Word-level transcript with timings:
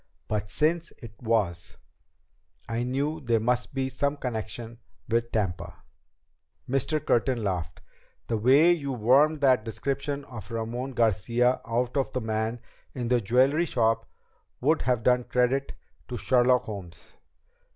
But 0.27 0.49
since 0.49 0.91
it 0.97 1.13
was, 1.21 1.77
I 2.67 2.81
knew 2.81 3.19
there 3.19 3.39
must 3.39 3.71
be 3.75 3.87
some 3.87 4.17
connection 4.17 4.79
with 5.07 5.31
Tampa." 5.31 5.83
Mr. 6.67 7.05
Curtin 7.05 7.43
laughed. 7.43 7.81
"The 8.25 8.37
way 8.39 8.71
you 8.71 8.93
wormed 8.93 9.41
that 9.41 9.63
description 9.63 10.25
of 10.25 10.49
Ramon 10.49 10.93
Garcia 10.93 11.61
out 11.67 11.95
of 11.97 12.11
the 12.13 12.21
man 12.21 12.61
in 12.95 13.09
the 13.09 13.21
jewelry 13.21 13.65
shop 13.65 14.09
would 14.59 14.81
have 14.81 15.03
done 15.03 15.23
credit 15.23 15.73
to 16.07 16.17
Sherlock 16.17 16.63
Holmes." 16.63 17.13